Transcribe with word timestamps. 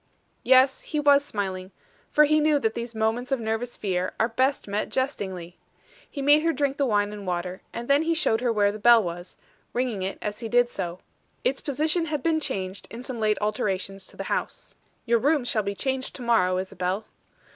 Yes, 0.41 0.81
he 0.81 0.99
was 0.99 1.23
smiling; 1.23 1.69
for 2.09 2.23
he 2.23 2.39
knew 2.39 2.57
that 2.57 2.73
these 2.73 2.95
moments 2.95 3.31
of 3.31 3.39
nervous 3.39 3.77
fear 3.77 4.13
are 4.19 4.29
best 4.29 4.67
met 4.67 4.89
jestingly. 4.89 5.59
He 6.09 6.23
made 6.23 6.41
her 6.41 6.51
drink 6.51 6.77
the 6.77 6.87
wine 6.87 7.13
and 7.13 7.27
water, 7.27 7.61
and 7.71 7.87
then 7.87 8.01
he 8.01 8.15
showed 8.15 8.41
her 8.41 8.51
where 8.51 8.71
the 8.71 8.79
bell 8.79 9.03
was, 9.03 9.37
ringing 9.73 10.01
it 10.01 10.17
as 10.19 10.39
he 10.39 10.49
did 10.49 10.69
so. 10.71 11.01
Its 11.43 11.61
position 11.61 12.05
had 12.05 12.23
been 12.23 12.39
changed 12.39 12.87
in 12.89 13.03
some 13.03 13.19
late 13.19 13.37
alterations 13.41 14.07
to 14.07 14.17
the 14.17 14.23
house. 14.23 14.73
"Your 15.05 15.19
rooms 15.19 15.47
shall 15.47 15.61
be 15.61 15.75
changed 15.75 16.15
to 16.15 16.23
morrow, 16.23 16.57
Isabel." 16.57 17.05